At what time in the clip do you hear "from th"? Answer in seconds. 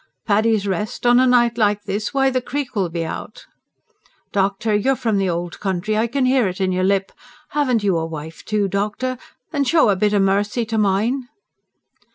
4.95-5.29